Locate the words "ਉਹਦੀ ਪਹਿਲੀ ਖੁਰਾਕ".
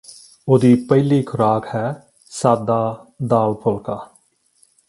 0.47-1.67